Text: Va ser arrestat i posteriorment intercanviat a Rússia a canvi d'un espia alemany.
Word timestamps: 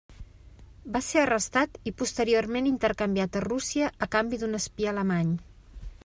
Va 0.93 1.01
ser 1.07 1.19
arrestat 1.23 1.75
i 1.91 1.91
posteriorment 1.99 2.69
intercanviat 2.71 3.37
a 3.41 3.43
Rússia 3.45 3.91
a 4.07 4.11
canvi 4.17 4.39
d'un 4.45 4.61
espia 4.61 4.93
alemany. 4.95 5.35